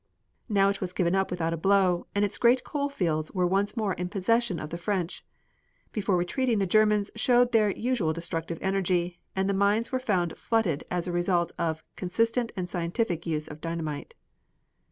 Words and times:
Now 0.49 0.69
it 0.69 0.81
was 0.81 0.93
given 0.93 1.13
up 1.13 1.29
without 1.29 1.53
a 1.53 1.57
blow 1.57 2.07
and 2.15 2.25
its 2.25 2.39
great 2.39 2.63
coal 2.63 2.89
fields 2.89 3.31
were 3.33 3.45
once 3.45 3.77
more 3.77 3.93
in 3.93 4.09
possession 4.09 4.59
of 4.59 4.71
the 4.71 4.77
French. 4.79 5.23
Before 5.91 6.17
retreating 6.17 6.57
the 6.57 6.65
Germans 6.65 7.11
showed 7.15 7.51
their 7.51 7.69
usual 7.69 8.11
destructive 8.11 8.57
energy 8.61 9.19
and 9.35 9.47
the 9.47 9.53
mines 9.53 9.91
were 9.91 9.99
found 9.99 10.35
flooded 10.39 10.83
as 10.89 11.07
a 11.07 11.11
result 11.11 11.51
of 11.59 11.83
consistent 11.97 12.51
and 12.57 12.67
scientific 12.67 13.27
use 13.27 13.47
of 13.47 13.61
dynamite. 13.61 14.15